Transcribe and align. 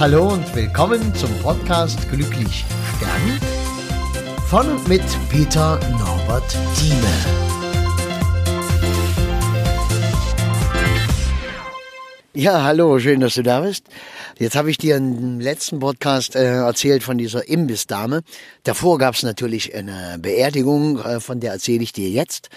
Hallo 0.00 0.32
und 0.32 0.54
willkommen 0.54 1.12
zum 1.16 1.28
Podcast 1.42 2.08
Glücklich 2.08 2.64
Stern 2.96 3.40
von 4.46 4.70
und 4.70 4.86
mit 4.86 5.02
Peter 5.28 5.80
Norbert 5.90 6.56
Thieme. 6.76 7.04
Ja, 12.32 12.62
hallo, 12.62 13.00
schön, 13.00 13.18
dass 13.18 13.34
du 13.34 13.42
da 13.42 13.62
bist. 13.62 13.86
Jetzt 14.38 14.54
habe 14.54 14.70
ich 14.70 14.78
dir 14.78 14.96
im 14.96 15.40
letzten 15.40 15.80
Podcast 15.80 16.36
äh, 16.36 16.44
erzählt 16.44 17.02
von 17.02 17.18
dieser 17.18 17.48
Imbissdame. 17.48 18.22
Davor 18.62 18.98
gab 18.98 19.16
es 19.16 19.24
natürlich 19.24 19.74
eine 19.74 20.20
Beerdigung, 20.20 21.00
äh, 21.00 21.18
von 21.18 21.40
der 21.40 21.50
erzähle 21.50 21.82
ich 21.82 21.92
dir 21.92 22.08
jetzt, 22.08 22.50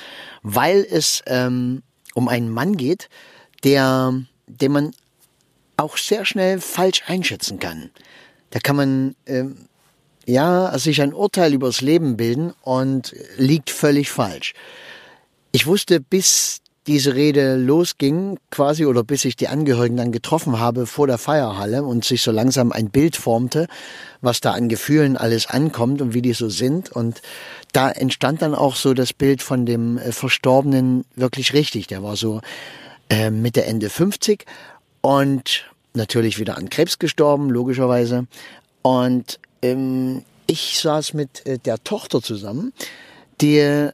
weil 0.43 0.85
es 0.87 1.23
ähm, 1.25 1.81
um 2.13 2.27
einen 2.27 2.51
Mann 2.51 2.77
geht, 2.77 3.09
der, 3.63 4.13
den 4.45 4.71
man 4.71 4.91
auch 5.81 5.97
sehr 5.97 6.25
schnell 6.25 6.59
falsch 6.59 7.03
einschätzen 7.07 7.59
kann. 7.59 7.89
Da 8.51 8.59
kann 8.59 8.75
man 8.75 9.15
ähm, 9.25 9.67
ja 10.25 10.77
sich 10.77 11.01
ein 11.01 11.13
Urteil 11.13 11.53
übers 11.53 11.81
Leben 11.81 12.17
bilden 12.17 12.53
und 12.61 13.15
liegt 13.37 13.69
völlig 13.69 14.09
falsch. 14.11 14.53
Ich 15.51 15.67
wusste, 15.67 15.99
bis 15.99 16.61
diese 16.87 17.13
Rede 17.13 17.57
losging, 17.57 18.39
quasi, 18.49 18.85
oder 18.85 19.03
bis 19.03 19.23
ich 19.25 19.35
die 19.35 19.47
Angehörigen 19.47 19.97
dann 19.97 20.11
getroffen 20.11 20.59
habe 20.59 20.87
vor 20.87 21.05
der 21.05 21.19
Feierhalle 21.19 21.83
und 21.83 22.03
sich 22.03 22.23
so 22.23 22.31
langsam 22.31 22.71
ein 22.71 22.89
Bild 22.89 23.15
formte, 23.15 23.67
was 24.21 24.41
da 24.41 24.53
an 24.53 24.67
Gefühlen 24.67 25.15
alles 25.15 25.45
ankommt 25.47 26.01
und 26.01 26.15
wie 26.15 26.23
die 26.23 26.33
so 26.33 26.49
sind. 26.49 26.91
Und 26.91 27.21
da 27.71 27.91
entstand 27.91 28.41
dann 28.41 28.55
auch 28.55 28.75
so 28.75 28.95
das 28.95 29.13
Bild 29.13 29.43
von 29.43 29.65
dem 29.65 29.99
äh, 29.99 30.11
Verstorbenen 30.11 31.05
wirklich 31.15 31.53
richtig. 31.53 31.85
Der 31.85 32.01
war 32.01 32.15
so 32.15 32.41
äh, 33.09 33.29
Mitte, 33.29 33.63
Ende 33.63 33.89
50 33.89 34.45
und 35.01 35.65
natürlich 35.93 36.39
wieder 36.39 36.57
an 36.57 36.69
Krebs 36.69 36.99
gestorben, 36.99 37.49
logischerweise. 37.49 38.27
Und 38.81 39.39
ähm, 39.61 40.23
ich 40.47 40.79
saß 40.79 41.13
mit 41.13 41.45
äh, 41.45 41.57
der 41.57 41.83
Tochter 41.83 42.21
zusammen, 42.21 42.73
die 43.41 43.89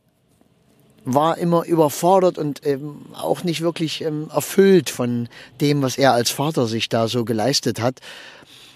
war 1.05 1.37
immer 1.37 1.65
überfordert 1.65 2.37
und 2.37 2.65
ähm, 2.65 3.05
auch 3.13 3.45
nicht 3.45 3.61
wirklich 3.61 4.01
ähm, 4.01 4.29
erfüllt 4.33 4.89
von 4.89 5.29
dem, 5.61 5.81
was 5.81 5.97
er 5.97 6.11
als 6.13 6.31
Vater 6.31 6.67
sich 6.67 6.89
da 6.89 7.07
so 7.07 7.23
geleistet 7.23 7.79
hat. 7.79 8.01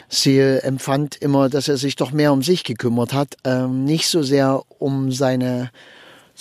Sie 0.08 0.39
empfand 0.39 1.17
immer, 1.17 1.50
dass 1.50 1.67
er 1.67 1.75
sich 1.75 1.97
doch 1.97 2.11
mehr 2.11 2.31
um 2.31 2.41
sich 2.41 2.63
gekümmert 2.63 3.13
hat, 3.13 3.36
ähm, 3.44 3.84
nicht 3.84 4.08
so 4.08 4.23
sehr 4.23 4.63
um 4.80 5.11
seine 5.11 5.72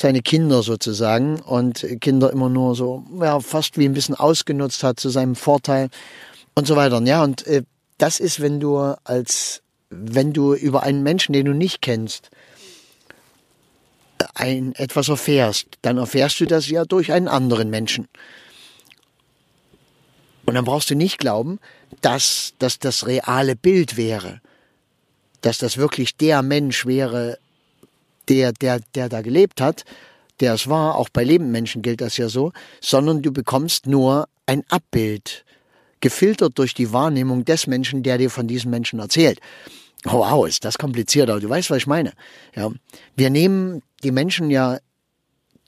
seine 0.01 0.23
Kinder 0.23 0.63
sozusagen 0.63 1.41
und 1.41 1.87
Kinder 2.01 2.33
immer 2.33 2.49
nur 2.49 2.75
so 2.75 3.05
ja 3.21 3.39
fast 3.41 3.77
wie 3.77 3.85
ein 3.85 3.93
bisschen 3.93 4.15
ausgenutzt 4.15 4.83
hat 4.83 4.99
zu 4.99 5.11
seinem 5.11 5.37
Vorteil 5.37 5.91
und 6.55 6.67
so 6.67 6.75
weiter. 6.75 7.03
Ja 7.03 7.23
und 7.23 7.47
äh, 7.47 7.63
das 7.99 8.19
ist, 8.19 8.41
wenn 8.41 8.61
du 8.61 8.79
als 9.05 9.63
wenn 9.91 10.33
du 10.33 10.55
über 10.55 10.85
einen 10.85 11.03
Menschen, 11.03 11.33
den 11.33 11.45
du 11.45 11.53
nicht 11.53 11.83
kennst, 11.83 12.31
ein, 14.35 14.75
etwas 14.77 15.09
erfährst, 15.09 15.67
dann 15.83 15.99
erfährst 15.99 16.41
du 16.41 16.47
das 16.47 16.69
ja 16.69 16.85
durch 16.85 17.13
einen 17.13 17.29
anderen 17.29 17.69
Menschen. 17.69 18.09
Und 20.47 20.55
dann 20.55 20.65
brauchst 20.65 20.89
du 20.91 20.95
nicht 20.95 21.19
glauben, 21.19 21.59
dass 22.01 22.55
das 22.59 22.79
das 22.79 23.07
reale 23.07 23.55
Bild 23.55 23.97
wäre, 23.97 24.41
dass 25.43 25.59
das 25.59 25.77
wirklich 25.77 26.17
der 26.17 26.43
Mensch 26.43 26.87
wäre, 26.87 27.39
der, 28.31 28.53
der, 28.53 28.81
der 28.95 29.09
da 29.09 29.21
gelebt 29.21 29.61
hat, 29.61 29.85
der 30.41 30.55
es 30.55 30.69
war, 30.69 30.97
auch 30.97 31.09
bei 31.11 31.25
lebenden 31.25 31.53
Menschen 31.53 31.83
gilt 31.83 32.01
das 32.01 32.17
ja 32.17 32.29
so, 32.29 32.53
sondern 32.81 33.21
du 33.23 33.33
bekommst 33.33 33.87
nur 33.87 34.29
ein 34.47 34.63
Abbild, 34.71 35.45
gefiltert 36.01 36.59
durch 36.59 36.73
die 36.73 36.93
Wahrnehmung 36.93 37.45
des 37.45 37.67
Menschen, 37.67 38.03
der 38.03 38.17
dir 38.17 38.31
von 38.31 38.47
diesem 38.47 38.71
Menschen 38.71 39.01
erzählt. 39.01 39.41
Oh, 40.07 40.21
wow, 40.21 40.49
ist 40.49 40.65
das 40.65 40.79
kompliziert, 40.79 41.29
aber 41.29 41.41
du 41.41 41.49
weißt, 41.49 41.69
was 41.71 41.79
ich 41.79 41.87
meine. 41.87 42.13
Ja, 42.57 42.71
wir 43.17 43.29
nehmen 43.29 43.83
die 44.03 44.13
Menschen 44.13 44.51
ja 44.51 44.79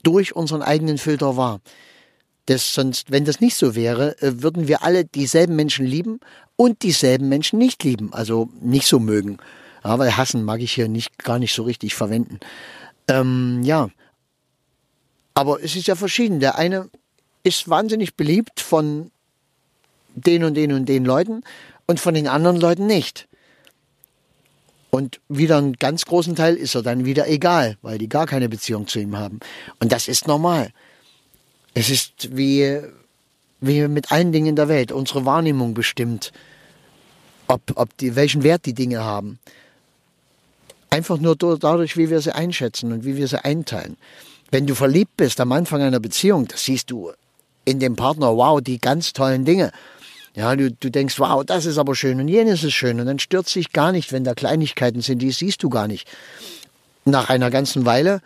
durch 0.01 0.35
unseren 0.35 0.63
eigenen 0.63 0.97
Filter 0.97 1.37
wahr. 1.37 1.61
Das 2.47 2.73
sonst, 2.73 3.11
wenn 3.11 3.25
das 3.25 3.39
nicht 3.39 3.55
so 3.55 3.75
wäre, 3.75 4.19
äh, 4.21 4.41
würden 4.41 4.67
wir 4.67 4.83
alle 4.83 5.05
dieselben 5.05 5.55
Menschen 5.55 5.85
lieben 5.85 6.19
und 6.55 6.81
dieselben 6.81 7.29
Menschen 7.29 7.59
nicht 7.59 7.83
lieben, 7.83 8.11
also 8.11 8.49
nicht 8.59 8.87
so 8.87 8.99
mögen. 8.99 9.37
Ja, 9.83 9.99
weil 9.99 10.15
hassen 10.15 10.43
mag 10.43 10.61
ich 10.61 10.73
hier 10.73 10.87
nicht, 10.87 11.17
gar 11.23 11.39
nicht 11.39 11.53
so 11.53 11.63
richtig 11.63 11.95
verwenden. 11.95 12.39
Ähm, 13.07 13.61
ja. 13.63 13.89
Aber 15.33 15.61
es 15.63 15.75
ist 15.75 15.87
ja 15.87 15.95
verschieden. 15.95 16.39
Der 16.39 16.57
eine 16.57 16.89
ist 17.43 17.69
wahnsinnig 17.69 18.15
beliebt 18.15 18.59
von 18.59 19.11
den 20.15 20.43
und 20.43 20.53
den 20.55 20.71
und 20.71 20.85
den 20.87 21.05
Leuten 21.05 21.43
und 21.85 21.99
von 21.99 22.13
den 22.13 22.27
anderen 22.27 22.59
Leuten 22.59 22.87
nicht. 22.87 23.27
Und 24.89 25.19
wieder 25.27 25.57
einen 25.57 25.73
ganz 25.73 26.05
großen 26.05 26.35
Teil 26.35 26.55
ist 26.55 26.75
er 26.75 26.83
dann 26.83 27.03
wieder 27.03 27.27
egal, 27.27 27.77
weil 27.81 27.97
die 27.97 28.07
gar 28.07 28.27
keine 28.27 28.47
Beziehung 28.47 28.87
zu 28.87 28.99
ihm 28.99 29.17
haben. 29.17 29.39
Und 29.79 29.91
das 29.91 30.07
ist 30.07 30.27
normal. 30.27 30.69
Es 31.73 31.89
ist 31.89 32.37
wie, 32.37 32.79
wie 33.59 33.87
mit 33.87 34.11
allen 34.11 34.31
Dingen 34.31 34.45
in 34.45 34.55
der 34.55 34.67
Welt. 34.67 34.91
Unsere 34.91 35.25
Wahrnehmung 35.25 35.73
bestimmt, 35.73 36.31
ob, 37.47 37.61
ob 37.73 37.97
die, 37.97 38.15
welchen 38.15 38.43
Wert 38.43 38.67
die 38.67 38.75
Dinge 38.75 39.03
haben. 39.03 39.39
Einfach 40.93 41.17
nur 41.17 41.35
dadurch, 41.35 41.97
wie 41.97 42.11
wir 42.11 42.21
sie 42.21 42.35
einschätzen 42.35 42.91
und 42.91 43.03
wie 43.03 43.17
wir 43.17 43.27
sie 43.27 43.43
einteilen. 43.43 43.97
Wenn 44.51 44.67
du 44.67 44.75
verliebt 44.75 45.17
bist 45.17 45.39
am 45.39 45.51
Anfang 45.51 45.81
einer 45.81 45.99
Beziehung, 45.99 46.47
das 46.47 46.65
siehst 46.65 46.91
du 46.91 47.11
in 47.65 47.79
dem 47.79 47.95
Partner, 47.95 48.37
wow, 48.37 48.61
die 48.61 48.77
ganz 48.77 49.11
tollen 49.11 49.43
Dinge. 49.43 49.71
Ja, 50.35 50.55
du, 50.55 50.69
du 50.71 50.91
denkst, 50.91 51.17
wow, 51.17 51.43
das 51.43 51.65
ist 51.65 51.79
aber 51.79 51.95
schön 51.95 52.19
und 52.19 52.27
jenes 52.27 52.63
ist 52.63 52.73
schön. 52.73 52.99
Und 52.99 53.07
dann 53.07 53.17
stört 53.17 53.49
sich 53.49 53.73
gar 53.73 53.91
nicht, 53.91 54.11
wenn 54.11 54.23
da 54.23 54.35
Kleinigkeiten 54.35 55.01
sind, 55.01 55.19
die 55.23 55.31
siehst 55.31 55.63
du 55.63 55.69
gar 55.69 55.87
nicht. 55.87 56.07
Nach 57.05 57.27
einer 57.27 57.49
ganzen 57.49 57.87
Weile 57.87 58.21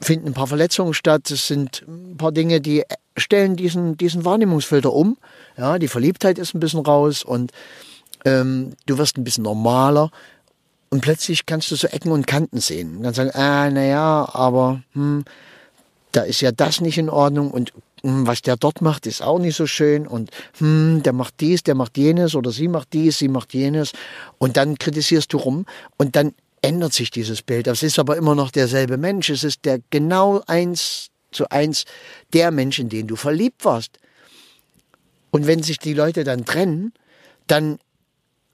finden 0.00 0.26
ein 0.26 0.34
paar 0.34 0.48
Verletzungen 0.48 0.94
statt. 0.94 1.30
Es 1.30 1.46
sind 1.46 1.84
ein 1.86 2.16
paar 2.16 2.32
Dinge, 2.32 2.60
die 2.60 2.82
stellen 3.16 3.54
diesen, 3.54 3.96
diesen 3.96 4.24
Wahrnehmungsfilter 4.24 4.92
um. 4.92 5.16
Ja, 5.56 5.78
die 5.78 5.86
Verliebtheit 5.86 6.38
ist 6.38 6.54
ein 6.54 6.60
bisschen 6.60 6.80
raus 6.80 7.22
und 7.22 7.52
ähm, 8.24 8.72
du 8.86 8.98
wirst 8.98 9.16
ein 9.16 9.22
bisschen 9.22 9.44
normaler. 9.44 10.10
Und 10.90 11.02
plötzlich 11.02 11.46
kannst 11.46 11.70
du 11.70 11.76
so 11.76 11.86
Ecken 11.86 12.10
und 12.10 12.26
Kanten 12.26 12.60
sehen. 12.60 12.96
Und 12.96 13.04
dann 13.04 13.14
sagen, 13.14 13.30
ah, 13.30 13.70
naja, 13.70 14.28
aber 14.32 14.82
hm, 14.92 15.24
da 16.12 16.22
ist 16.22 16.40
ja 16.40 16.50
das 16.52 16.80
nicht 16.80 16.98
in 16.98 17.08
Ordnung 17.08 17.50
und 17.52 17.72
hm, 18.02 18.26
was 18.26 18.42
der 18.42 18.56
dort 18.56 18.82
macht, 18.82 19.06
ist 19.06 19.22
auch 19.22 19.38
nicht 19.38 19.56
so 19.56 19.66
schön 19.66 20.06
und 20.06 20.30
hm, 20.58 21.02
der 21.04 21.12
macht 21.12 21.34
dies, 21.40 21.62
der 21.62 21.76
macht 21.76 21.96
jenes 21.96 22.34
oder 22.34 22.50
sie 22.50 22.66
macht 22.66 22.92
dies, 22.92 23.18
sie 23.18 23.28
macht 23.28 23.54
jenes 23.54 23.92
und 24.38 24.56
dann 24.56 24.78
kritisierst 24.78 25.32
du 25.32 25.38
rum 25.38 25.66
und 25.96 26.16
dann 26.16 26.34
ändert 26.62 26.92
sich 26.92 27.10
dieses 27.10 27.42
Bild. 27.42 27.66
Das 27.66 27.82
ist 27.82 27.98
aber 27.98 28.16
immer 28.16 28.34
noch 28.34 28.50
derselbe 28.50 28.96
Mensch. 28.96 29.30
Es 29.30 29.44
ist 29.44 29.64
der 29.64 29.80
genau 29.90 30.42
eins 30.46 31.08
zu 31.30 31.48
eins 31.48 31.84
der 32.32 32.50
Mensch, 32.50 32.78
in 32.78 32.88
den 32.88 33.06
du 33.06 33.16
verliebt 33.16 33.64
warst. 33.64 33.98
Und 35.30 35.46
wenn 35.46 35.62
sich 35.62 35.78
die 35.78 35.94
Leute 35.94 36.24
dann 36.24 36.44
trennen, 36.44 36.92
dann 37.46 37.78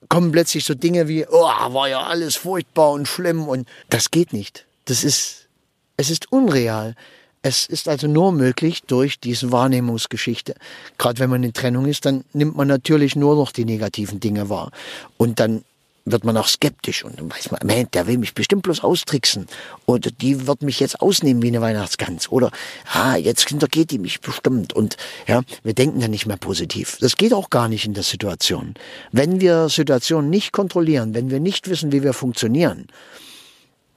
kommen 0.09 0.33
plötzlich 0.33 0.65
so 0.65 0.75
Dinge 0.75 1.09
wie, 1.09 1.27
oh, 1.27 1.43
war 1.43 1.89
ja 1.89 2.03
alles 2.03 2.37
furchtbar 2.37 2.93
und 2.93 3.07
schlimm 3.07 3.49
und 3.49 3.69
das 3.89 4.11
geht 4.11 4.33
nicht. 4.33 4.67
Das 4.85 5.05
ist, 5.05 5.49
es 5.97 6.11
ist 6.11 6.33
unreal. 6.33 6.95
Es 7.43 7.67
ist 7.67 7.89
also 7.89 8.09
nur 8.09 8.33
möglich 8.33 8.83
durch 8.83 9.21
diese 9.21 9.53
Wahrnehmungsgeschichte. 9.53 10.55
Gerade 10.99 11.21
wenn 11.21 11.31
man 11.31 11.45
in 11.45 11.53
Trennung 11.53 11.87
ist, 11.87 12.05
dann 12.05 12.25
nimmt 12.33 12.57
man 12.57 12.67
natürlich 12.67 13.15
nur 13.15 13.37
noch 13.37 13.53
die 13.53 13.65
negativen 13.65 14.19
Dinge 14.19 14.49
wahr. 14.49 14.73
Und 15.17 15.39
dann 15.39 15.65
wird 16.07 16.25
man 16.25 16.37
auch 16.37 16.47
skeptisch 16.47 17.05
und 17.05 17.19
dann 17.19 17.31
weiß 17.31 17.51
man, 17.51 17.61
man, 17.67 17.91
der 17.93 18.07
will 18.07 18.17
mich 18.17 18.33
bestimmt 18.33 18.63
bloß 18.63 18.83
austricksen. 18.83 19.47
Oder 19.85 20.11
die 20.11 20.47
wird 20.47 20.63
mich 20.63 20.81
jetzt 20.81 21.01
ausnehmen 21.01 21.43
wie 21.43 21.49
eine 21.49 21.61
Weihnachtsgans. 21.61 22.31
Oder, 22.31 22.51
ah, 22.93 23.17
jetzt 23.17 23.49
hintergeht 23.49 23.91
die 23.91 23.99
mich 23.99 24.21
bestimmt. 24.21 24.73
Und 24.73 24.97
ja, 25.27 25.43
wir 25.65 25.75
denken 25.75 26.01
dann 26.01 26.13
nicht 26.13 26.27
mehr 26.27 26.37
positiv. 26.37 26.97
Das 27.01 27.17
geht 27.17 27.35
auch 27.35 27.51
gar 27.51 27.69
nicht 27.69 27.85
in 27.85 27.95
der 27.95 28.05
Situation. 28.05 28.75
Wenn 29.11 29.41
wir 29.41 29.69
Situationen 29.69 30.31
nicht 30.31 30.53
kontrollieren, 30.53 31.13
wenn 31.13 31.31
wir 31.31 31.41
nicht 31.41 31.69
wissen, 31.69 31.91
wie 31.91 32.05
wir 32.05 32.13
funktionieren, 32.13 32.87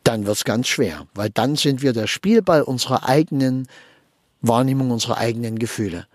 dann 0.04 0.26
wird 0.26 0.38
es 0.38 0.44
ganz 0.44 0.68
schwer, 0.68 1.06
weil 1.14 1.30
dann 1.30 1.56
sind 1.56 1.84
wir 1.84 1.94
der 1.94 2.08
Spielball 2.08 2.64
unserer 2.64 3.08
eigenen 3.08 3.68
Wahrnehmung, 4.42 4.90
unserer 4.90 5.18
eigenen 5.18 5.60
Gefühle. 5.60 6.08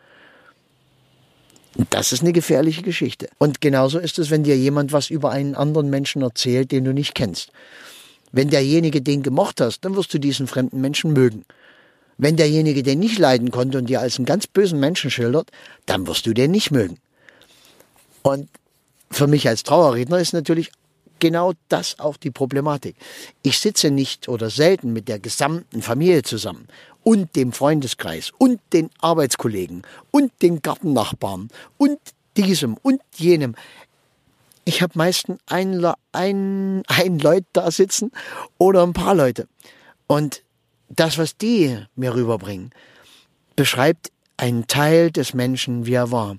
Das 1.91 2.12
ist 2.12 2.23
eine 2.23 2.32
gefährliche 2.32 2.82
Geschichte. 2.82 3.29
Und 3.38 3.61
genauso 3.61 3.99
ist 3.99 4.19
es, 4.19 4.31
wenn 4.31 4.44
dir 4.44 4.56
jemand 4.56 4.93
was 4.93 5.11
über 5.11 5.31
einen 5.31 5.55
anderen 5.55 5.91
Menschen 5.91 6.23
erzählt, 6.23 6.71
den 6.71 6.85
du 6.85 6.93
nicht 6.93 7.15
kennst. 7.15 7.50
Wenn 8.31 8.49
derjenige 8.49 9.03
den 9.03 9.23
gemocht 9.23 9.61
hast, 9.61 9.85
dann 9.85 9.97
wirst 9.97 10.15
du 10.15 10.19
diesen 10.19 10.47
fremden 10.47 10.81
Menschen 10.81 11.12
mögen. 11.12 11.44
Wenn 12.17 12.37
derjenige 12.37 12.82
den 12.82 13.00
nicht 13.00 13.19
leiden 13.19 13.50
konnte 13.50 13.79
und 13.79 13.88
dir 13.88 14.00
als 14.00 14.17
einen 14.19 14.26
ganz 14.26 14.47
bösen 14.47 14.79
Menschen 14.79 15.11
schildert, 15.11 15.50
dann 15.87 16.06
wirst 16.06 16.26
du 16.26 16.32
den 16.32 16.53
nicht 16.53 16.71
mögen. 16.71 16.99
Und 18.23 18.49
für 19.11 19.27
mich 19.27 19.49
als 19.49 19.65
Trauerredner 19.65 20.19
ist 20.19 20.32
natürlich 20.32 20.70
genau 21.19 21.53
das 21.69 21.99
auch 21.99 22.17
die 22.17 22.31
Problematik. 22.31 22.97
Ich 23.43 23.59
sitze 23.59 23.91
nicht 23.91 24.29
oder 24.29 24.51
selten 24.51 24.93
mit 24.93 25.09
der 25.09 25.19
gesamten 25.19 25.83
Familie 25.83 26.23
zusammen 26.23 26.69
und 27.03 27.37
dem 27.37 27.53
Freundeskreis 27.53 28.33
und 28.39 28.61
den 28.73 28.91
Arbeitskollegen 29.01 29.83
und 30.11 30.33
den 30.43 30.63
Gartennachbarn 30.63 31.49
und 31.77 31.99
diesem 32.37 32.77
und 32.83 33.01
jenem. 33.15 33.55
ich 34.65 34.83
habe 34.83 34.95
meistens 34.97 35.39
ein, 35.47 35.85
ein, 36.13 36.83
ein 36.89 37.19
Leut 37.19 37.45
da 37.53 37.71
sitzen 37.71 38.11
oder 38.59 38.83
ein 38.83 38.93
paar 38.93 39.15
Leute. 39.15 39.47
Und 40.07 40.43
das, 40.89 41.19
was 41.19 41.37
die 41.37 41.79
mir 41.97 42.15
rüberbringen, 42.15 42.71
beschreibt 43.57 44.11
einen 44.37 44.67
Teil 44.67 45.11
des 45.11 45.35
Menschen, 45.35 45.87
wie 45.87 45.95
er 45.95 46.11
war. 46.11 46.37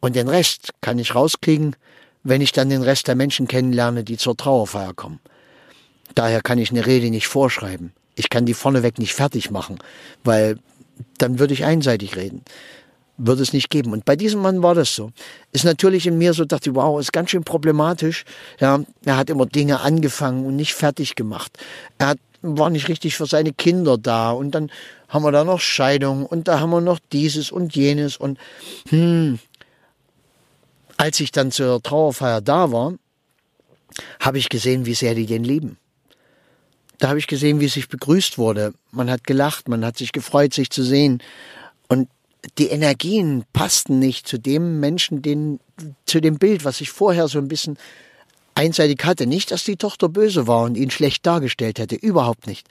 Und 0.00 0.16
den 0.16 0.28
Rest 0.28 0.72
kann 0.80 0.98
ich 0.98 1.14
rauskriegen, 1.14 1.76
wenn 2.22 2.40
ich 2.40 2.52
dann 2.52 2.68
den 2.68 2.82
Rest 2.82 3.08
der 3.08 3.14
Menschen 3.14 3.48
kennenlerne, 3.48 4.04
die 4.04 4.16
zur 4.16 4.36
Trauerfeier 4.36 4.94
kommen. 4.94 5.20
Daher 6.14 6.40
kann 6.42 6.58
ich 6.58 6.70
eine 6.70 6.86
Rede 6.86 7.10
nicht 7.10 7.28
vorschreiben. 7.28 7.92
Ich 8.14 8.30
kann 8.30 8.46
die 8.46 8.54
vorneweg 8.54 8.98
nicht 8.98 9.14
fertig 9.14 9.50
machen, 9.50 9.78
weil 10.24 10.58
dann 11.18 11.38
würde 11.38 11.54
ich 11.54 11.64
einseitig 11.64 12.16
reden. 12.16 12.42
Würde 13.16 13.42
es 13.42 13.52
nicht 13.52 13.70
geben. 13.70 13.92
Und 13.92 14.04
bei 14.04 14.16
diesem 14.16 14.40
Mann 14.40 14.62
war 14.62 14.74
das 14.74 14.94
so. 14.94 15.12
Ist 15.52 15.64
natürlich 15.64 16.06
in 16.06 16.18
mir 16.18 16.32
so, 16.32 16.44
dachte 16.44 16.70
ich, 16.70 16.76
wow, 16.76 16.98
ist 16.98 17.12
ganz 17.12 17.30
schön 17.30 17.44
problematisch. 17.44 18.24
Ja, 18.58 18.80
er 19.04 19.16
hat 19.16 19.30
immer 19.30 19.46
Dinge 19.46 19.80
angefangen 19.80 20.46
und 20.46 20.56
nicht 20.56 20.74
fertig 20.74 21.16
gemacht. 21.16 21.58
Er 21.98 22.08
hat, 22.08 22.18
war 22.40 22.70
nicht 22.70 22.88
richtig 22.88 23.16
für 23.16 23.26
seine 23.26 23.52
Kinder 23.52 23.98
da. 23.98 24.30
Und 24.30 24.54
dann 24.54 24.70
haben 25.10 25.22
wir 25.22 25.32
da 25.32 25.44
noch 25.44 25.60
Scheidung 25.60 26.24
und 26.24 26.48
da 26.48 26.60
haben 26.60 26.70
wir 26.70 26.80
noch 26.80 26.98
dieses 27.12 27.50
und 27.50 27.74
jenes 27.74 28.16
und 28.16 28.38
hm, 28.88 29.38
als 31.00 31.18
ich 31.18 31.32
dann 31.32 31.50
zur 31.50 31.82
Trauerfeier 31.82 32.42
da 32.42 32.72
war, 32.72 32.92
habe 34.20 34.36
ich 34.36 34.50
gesehen, 34.50 34.84
wie 34.84 34.92
sehr 34.92 35.14
die 35.14 35.24
den 35.24 35.44
lieben. 35.44 35.78
Da 36.98 37.08
habe 37.08 37.18
ich 37.18 37.26
gesehen, 37.26 37.58
wie 37.58 37.68
sich 37.68 37.88
begrüßt 37.88 38.36
wurde. 38.36 38.74
Man 38.90 39.10
hat 39.10 39.24
gelacht, 39.24 39.66
man 39.66 39.82
hat 39.82 39.96
sich 39.96 40.12
gefreut, 40.12 40.52
sich 40.52 40.68
zu 40.68 40.82
sehen. 40.82 41.22
Und 41.88 42.10
die 42.58 42.66
Energien 42.66 43.44
passten 43.54 43.98
nicht 43.98 44.28
zu 44.28 44.38
dem 44.38 44.78
Menschen, 44.78 45.22
den, 45.22 45.58
zu 46.04 46.20
dem 46.20 46.38
Bild, 46.38 46.66
was 46.66 46.82
ich 46.82 46.90
vorher 46.90 47.28
so 47.28 47.38
ein 47.38 47.48
bisschen 47.48 47.78
einseitig 48.54 49.02
hatte. 49.02 49.26
Nicht, 49.26 49.52
dass 49.52 49.64
die 49.64 49.76
Tochter 49.76 50.10
böse 50.10 50.46
war 50.46 50.64
und 50.64 50.76
ihn 50.76 50.90
schlecht 50.90 51.24
dargestellt 51.24 51.78
hätte. 51.78 51.94
Überhaupt 51.94 52.46
nicht. 52.46 52.68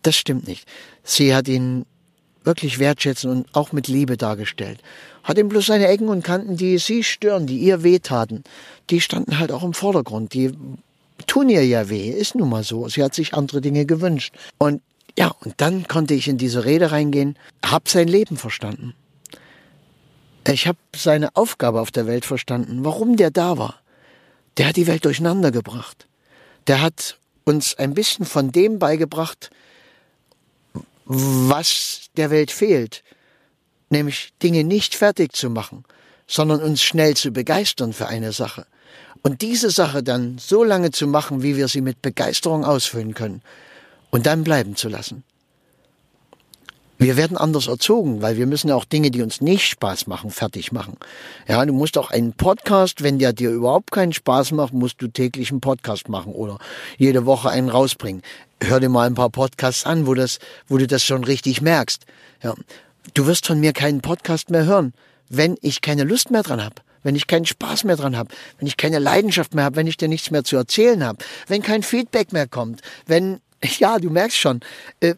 Das 0.00 0.16
stimmt 0.16 0.48
nicht. 0.48 0.66
Sie 1.04 1.34
hat 1.34 1.46
ihn 1.46 1.84
wirklich 2.46 2.78
wertschätzen 2.78 3.30
und 3.30 3.54
auch 3.54 3.72
mit 3.72 3.88
Liebe 3.88 4.16
dargestellt. 4.16 4.80
Hat 5.24 5.38
ihm 5.38 5.48
bloß 5.48 5.66
seine 5.66 5.88
Ecken 5.88 6.08
und 6.08 6.22
Kanten, 6.22 6.56
die 6.56 6.78
sie 6.78 7.02
stören, 7.02 7.46
die 7.46 7.58
ihr 7.58 7.82
wehtaten, 7.82 8.44
die 8.90 9.00
standen 9.00 9.38
halt 9.38 9.52
auch 9.52 9.64
im 9.64 9.74
Vordergrund. 9.74 10.32
Die 10.32 10.52
tun 11.26 11.48
ihr 11.48 11.66
ja 11.66 11.88
weh, 11.88 12.10
ist 12.10 12.34
nun 12.34 12.48
mal 12.48 12.62
so. 12.62 12.88
Sie 12.88 13.02
hat 13.02 13.14
sich 13.14 13.34
andere 13.34 13.60
Dinge 13.60 13.84
gewünscht. 13.86 14.34
Und 14.58 14.80
ja, 15.18 15.34
und 15.40 15.54
dann 15.58 15.88
konnte 15.88 16.14
ich 16.14 16.28
in 16.28 16.38
diese 16.38 16.64
Rede 16.64 16.92
reingehen, 16.92 17.36
hab 17.64 17.88
sein 17.88 18.06
Leben 18.06 18.36
verstanden. 18.36 18.94
Ich 20.46 20.68
habe 20.68 20.78
seine 20.94 21.34
Aufgabe 21.34 21.80
auf 21.80 21.90
der 21.90 22.06
Welt 22.06 22.24
verstanden, 22.24 22.84
warum 22.84 23.16
der 23.16 23.30
da 23.30 23.58
war. 23.58 23.80
Der 24.58 24.68
hat 24.68 24.76
die 24.76 24.86
Welt 24.86 25.04
durcheinander 25.04 25.50
gebracht. 25.50 26.06
Der 26.68 26.80
hat 26.80 27.18
uns 27.44 27.74
ein 27.76 27.94
bisschen 27.94 28.26
von 28.26 28.52
dem 28.52 28.78
beigebracht, 28.78 29.50
was 31.06 32.10
der 32.16 32.30
Welt 32.30 32.50
fehlt, 32.50 33.02
nämlich 33.90 34.32
Dinge 34.42 34.64
nicht 34.64 34.94
fertig 34.94 35.32
zu 35.32 35.48
machen, 35.48 35.84
sondern 36.26 36.60
uns 36.60 36.82
schnell 36.82 37.16
zu 37.16 37.30
begeistern 37.30 37.92
für 37.92 38.08
eine 38.08 38.32
Sache. 38.32 38.66
Und 39.22 39.42
diese 39.42 39.70
Sache 39.70 40.02
dann 40.02 40.38
so 40.38 40.64
lange 40.64 40.90
zu 40.90 41.06
machen, 41.06 41.42
wie 41.42 41.56
wir 41.56 41.68
sie 41.68 41.80
mit 41.80 42.02
Begeisterung 42.02 42.64
ausfüllen 42.64 43.14
können 43.14 43.42
und 44.10 44.26
dann 44.26 44.44
bleiben 44.44 44.76
zu 44.76 44.88
lassen. 44.88 45.24
Wir 46.98 47.16
werden 47.16 47.36
anders 47.36 47.66
erzogen, 47.66 48.22
weil 48.22 48.38
wir 48.38 48.46
müssen 48.46 48.68
ja 48.68 48.74
auch 48.74 48.86
Dinge, 48.86 49.10
die 49.10 49.22
uns 49.22 49.42
nicht 49.42 49.66
Spaß 49.66 50.06
machen, 50.06 50.30
fertig 50.30 50.72
machen. 50.72 50.96
Ja, 51.46 51.64
du 51.66 51.74
musst 51.74 51.98
auch 51.98 52.10
einen 52.10 52.32
Podcast, 52.32 53.02
wenn 53.02 53.18
der 53.18 53.34
dir 53.34 53.50
überhaupt 53.50 53.90
keinen 53.90 54.14
Spaß 54.14 54.52
macht, 54.52 54.72
musst 54.72 55.02
du 55.02 55.08
täglich 55.08 55.50
einen 55.50 55.60
Podcast 55.60 56.08
machen 56.08 56.32
oder 56.32 56.58
jede 56.96 57.26
Woche 57.26 57.50
einen 57.50 57.68
rausbringen. 57.68 58.22
Hör 58.62 58.80
dir 58.80 58.88
mal 58.88 59.06
ein 59.06 59.14
paar 59.14 59.28
Podcasts 59.28 59.84
an, 59.84 60.06
wo 60.06 60.14
das, 60.14 60.38
wo 60.68 60.78
du 60.78 60.86
das 60.86 61.04
schon 61.04 61.24
richtig 61.24 61.60
merkst. 61.60 62.06
Ja, 62.42 62.54
du 63.12 63.26
wirst 63.26 63.46
von 63.46 63.60
mir 63.60 63.74
keinen 63.74 64.00
Podcast 64.00 64.48
mehr 64.48 64.64
hören, 64.64 64.94
wenn 65.28 65.56
ich 65.60 65.82
keine 65.82 66.04
Lust 66.04 66.30
mehr 66.30 66.42
dran 66.42 66.64
habe 66.64 66.76
wenn 67.02 67.14
ich 67.14 67.28
keinen 67.28 67.46
Spaß 67.46 67.84
mehr 67.84 67.94
dran 67.94 68.16
habe, 68.16 68.34
wenn 68.58 68.66
ich 68.66 68.76
keine 68.76 68.98
Leidenschaft 68.98 69.54
mehr 69.54 69.62
habe, 69.62 69.76
wenn 69.76 69.86
ich 69.86 69.96
dir 69.96 70.08
nichts 70.08 70.32
mehr 70.32 70.42
zu 70.42 70.56
erzählen 70.56 71.04
habe, 71.04 71.24
wenn 71.46 71.62
kein 71.62 71.84
Feedback 71.84 72.32
mehr 72.32 72.48
kommt, 72.48 72.82
wenn, 73.06 73.40
ja, 73.78 74.00
du 74.00 74.10
merkst 74.10 74.36
schon, 74.36 74.58
äh, 74.98 75.14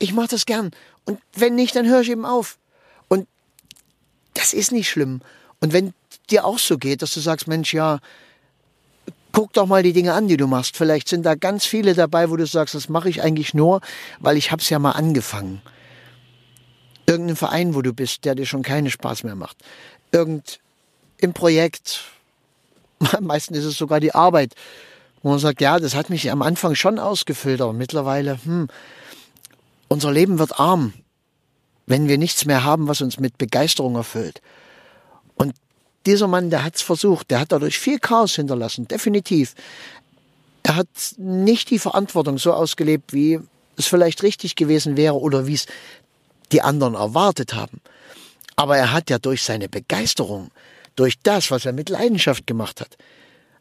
ich 0.00 0.12
mache 0.12 0.28
das 0.28 0.46
gern. 0.46 0.72
Und 1.08 1.22
wenn 1.32 1.54
nicht, 1.54 1.74
dann 1.74 1.86
höre 1.86 2.02
ich 2.02 2.10
eben 2.10 2.26
auf. 2.26 2.58
Und 3.08 3.26
das 4.34 4.52
ist 4.52 4.72
nicht 4.72 4.90
schlimm. 4.90 5.22
Und 5.58 5.72
wenn 5.72 5.94
dir 6.28 6.44
auch 6.44 6.58
so 6.58 6.76
geht, 6.76 7.00
dass 7.00 7.14
du 7.14 7.20
sagst, 7.20 7.48
Mensch, 7.48 7.72
ja, 7.72 8.00
guck 9.32 9.54
doch 9.54 9.64
mal 9.66 9.82
die 9.82 9.94
Dinge 9.94 10.12
an, 10.12 10.28
die 10.28 10.36
du 10.36 10.46
machst. 10.46 10.76
Vielleicht 10.76 11.08
sind 11.08 11.24
da 11.24 11.34
ganz 11.34 11.64
viele 11.64 11.94
dabei, 11.94 12.28
wo 12.28 12.36
du 12.36 12.44
sagst, 12.44 12.74
das 12.74 12.90
mache 12.90 13.08
ich 13.08 13.22
eigentlich 13.22 13.54
nur, 13.54 13.80
weil 14.20 14.36
ich 14.36 14.52
hab's 14.52 14.68
ja 14.68 14.78
mal 14.78 14.90
angefangen. 14.90 15.62
Irgendein 17.06 17.36
Verein, 17.36 17.74
wo 17.74 17.80
du 17.80 17.94
bist, 17.94 18.26
der 18.26 18.34
dir 18.34 18.44
schon 18.44 18.62
keinen 18.62 18.90
Spaß 18.90 19.24
mehr 19.24 19.34
macht. 19.34 19.56
Irgend 20.12 20.60
im 21.16 21.32
Projekt. 21.32 22.04
Meistens 23.22 23.56
ist 23.56 23.64
es 23.64 23.78
sogar 23.78 24.00
die 24.00 24.14
Arbeit, 24.14 24.54
wo 25.22 25.30
man 25.30 25.38
sagt, 25.38 25.62
ja, 25.62 25.78
das 25.78 25.94
hat 25.94 26.10
mich 26.10 26.30
am 26.30 26.42
Anfang 26.42 26.74
schon 26.74 26.98
ausgefüllt, 26.98 27.62
aber 27.62 27.72
mittlerweile, 27.72 28.38
hm, 28.44 28.68
unser 29.88 30.12
Leben 30.12 30.38
wird 30.38 30.58
arm, 30.58 30.92
wenn 31.86 32.08
wir 32.08 32.18
nichts 32.18 32.44
mehr 32.44 32.64
haben, 32.64 32.88
was 32.88 33.00
uns 33.00 33.18
mit 33.18 33.38
Begeisterung 33.38 33.96
erfüllt. 33.96 34.40
Und 35.34 35.54
dieser 36.06 36.28
Mann, 36.28 36.50
der 36.50 36.64
hat 36.64 36.76
es 36.76 36.82
versucht, 36.82 37.30
der 37.30 37.40
hat 37.40 37.52
dadurch 37.52 37.78
viel 37.78 37.98
Chaos 37.98 38.34
hinterlassen, 38.34 38.86
definitiv. 38.86 39.54
Er 40.62 40.76
hat 40.76 40.88
nicht 41.16 41.70
die 41.70 41.78
Verantwortung 41.78 42.38
so 42.38 42.52
ausgelebt, 42.52 43.12
wie 43.12 43.40
es 43.76 43.86
vielleicht 43.86 44.22
richtig 44.22 44.54
gewesen 44.54 44.96
wäre 44.96 45.18
oder 45.18 45.46
wie 45.46 45.54
es 45.54 45.66
die 46.52 46.62
anderen 46.62 46.94
erwartet 46.94 47.54
haben. 47.54 47.80
Aber 48.56 48.76
er 48.76 48.92
hat 48.92 49.08
ja 49.08 49.18
durch 49.18 49.42
seine 49.42 49.68
Begeisterung, 49.68 50.50
durch 50.96 51.14
das, 51.22 51.50
was 51.50 51.64
er 51.64 51.72
mit 51.72 51.88
Leidenschaft 51.88 52.46
gemacht 52.46 52.80
hat, 52.80 52.98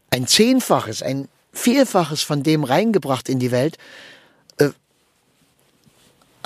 ein 0.09 0.27
Zehnfaches, 0.27 1.03
ein 1.03 1.27
Vielfaches 1.53 2.21
von 2.21 2.43
dem 2.43 2.63
reingebracht 2.63 3.29
in 3.29 3.39
die 3.39 3.51
Welt, 3.51 3.77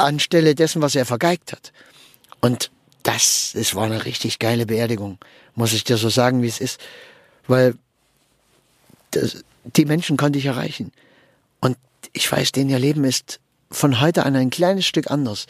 anstelle 0.03 0.56
dessen, 0.56 0.81
was 0.81 0.95
er 0.95 1.06
vergeigt 1.06 1.51
hat. 1.51 1.71
Und 2.39 2.71
das, 3.03 3.53
es 3.56 3.75
war 3.75 3.86
eine 3.86 4.06
richtig 4.06 4.39
geile 4.39 4.65
Beerdigung, 4.65 5.18
muss 5.56 5.74
ich 5.74 5.83
dir 5.83 5.98
so 5.98 6.10
sagen, 6.10 6.41
wie 6.41 6.48
es 6.48 6.60
ist, 6.60 6.79
weil 7.48 7.75
das, 9.12 9.43
die 9.63 9.86
Menschen 9.86 10.17
konnte 10.17 10.39
ich 10.39 10.46
erreichen. 10.46 10.91
Und 11.60 11.77
ich 12.13 12.31
weiß, 12.31 12.51
denen 12.51 12.70
ihr 12.70 12.79
Leben 12.79 13.03
ist 13.03 13.39
von 13.70 14.01
heute 14.01 14.25
an 14.25 14.36
ein 14.36 14.50
kleines 14.50 14.86
Stück 14.86 15.10
anders. 15.10 15.48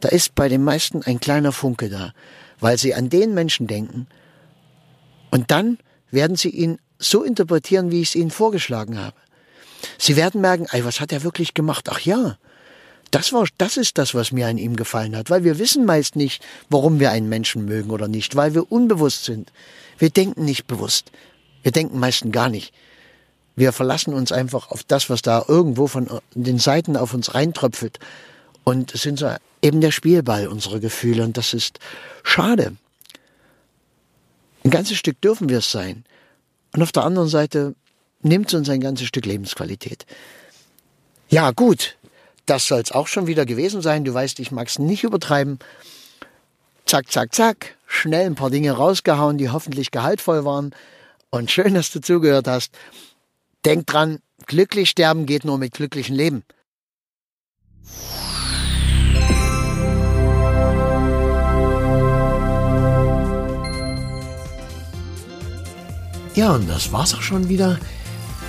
Da 0.00 0.08
ist 0.08 0.34
bei 0.34 0.48
den 0.48 0.64
meisten 0.64 1.02
ein 1.02 1.20
kleiner 1.20 1.52
Funke 1.52 1.88
da, 1.88 2.12
weil 2.60 2.78
sie 2.78 2.94
an 2.94 3.08
den 3.08 3.34
Menschen 3.34 3.66
denken. 3.66 4.06
Und 5.30 5.50
dann 5.50 5.78
werden 6.10 6.36
sie 6.36 6.50
ihn 6.50 6.78
so 6.98 7.22
interpretieren, 7.22 7.90
wie 7.90 8.02
ich 8.02 8.10
es 8.10 8.14
ihnen 8.14 8.30
vorgeschlagen 8.30 8.98
habe. 8.98 9.16
Sie 9.98 10.16
werden 10.16 10.40
merken, 10.40 10.66
ey, 10.70 10.84
was 10.84 11.00
hat 11.00 11.12
er 11.12 11.22
wirklich 11.22 11.54
gemacht? 11.54 11.88
Ach 11.90 12.00
ja, 12.00 12.36
das 13.12 13.32
war, 13.32 13.46
das 13.58 13.76
ist 13.76 13.98
das, 13.98 14.14
was 14.14 14.32
mir 14.32 14.48
an 14.48 14.58
ihm 14.58 14.74
gefallen 14.74 15.14
hat, 15.14 15.28
weil 15.28 15.44
wir 15.44 15.58
wissen 15.58 15.84
meist 15.84 16.16
nicht, 16.16 16.42
warum 16.70 16.98
wir 16.98 17.10
einen 17.10 17.28
Menschen 17.28 17.66
mögen 17.66 17.90
oder 17.90 18.08
nicht, 18.08 18.36
weil 18.36 18.54
wir 18.54 18.72
unbewusst 18.72 19.24
sind. 19.24 19.52
Wir 19.98 20.10
denken 20.10 20.44
nicht 20.44 20.66
bewusst. 20.66 21.12
Wir 21.62 21.72
denken 21.72 22.00
meistens 22.00 22.32
gar 22.32 22.48
nicht. 22.48 22.72
Wir 23.54 23.72
verlassen 23.72 24.14
uns 24.14 24.32
einfach 24.32 24.70
auf 24.70 24.82
das, 24.82 25.10
was 25.10 25.20
da 25.20 25.44
irgendwo 25.46 25.86
von 25.86 26.08
den 26.34 26.58
Seiten 26.58 26.96
auf 26.96 27.12
uns 27.12 27.34
reintröpfelt. 27.34 27.98
Und 28.64 28.94
es 28.94 29.02
sind 29.02 29.18
so 29.18 29.30
eben 29.60 29.82
der 29.82 29.90
Spielball 29.90 30.48
unserer 30.48 30.80
Gefühle 30.80 31.22
und 31.22 31.36
das 31.36 31.52
ist 31.52 31.78
schade. 32.22 32.76
Ein 34.64 34.70
ganzes 34.70 34.96
Stück 34.96 35.20
dürfen 35.20 35.50
wir 35.50 35.58
es 35.58 35.70
sein. 35.70 36.04
Und 36.74 36.82
auf 36.82 36.92
der 36.92 37.04
anderen 37.04 37.28
Seite 37.28 37.74
nimmt 38.22 38.48
es 38.48 38.54
uns 38.54 38.70
ein 38.70 38.80
ganzes 38.80 39.06
Stück 39.06 39.26
Lebensqualität. 39.26 40.06
Ja, 41.28 41.50
gut. 41.50 41.96
Das 42.52 42.66
soll 42.66 42.80
es 42.80 42.92
auch 42.92 43.06
schon 43.06 43.26
wieder 43.26 43.46
gewesen 43.46 43.80
sein. 43.80 44.04
Du 44.04 44.12
weißt, 44.12 44.38
ich 44.38 44.52
mag 44.52 44.68
es 44.68 44.78
nicht 44.78 45.04
übertreiben. 45.04 45.58
Zack, 46.84 47.10
zack, 47.10 47.34
zack. 47.34 47.78
Schnell 47.86 48.26
ein 48.26 48.34
paar 48.34 48.50
Dinge 48.50 48.72
rausgehauen, 48.72 49.38
die 49.38 49.48
hoffentlich 49.48 49.90
gehaltvoll 49.90 50.44
waren. 50.44 50.74
Und 51.30 51.50
schön, 51.50 51.72
dass 51.72 51.90
du 51.92 52.02
zugehört 52.02 52.48
hast. 52.48 52.74
Denk 53.64 53.86
dran, 53.86 54.18
glücklich 54.44 54.90
sterben 54.90 55.24
geht 55.24 55.46
nur 55.46 55.56
mit 55.56 55.72
glücklichem 55.72 56.14
Leben. 56.14 56.44
Ja, 66.34 66.52
und 66.52 66.68
das 66.68 66.92
war's 66.92 67.14
auch 67.14 67.22
schon 67.22 67.48
wieder. 67.48 67.78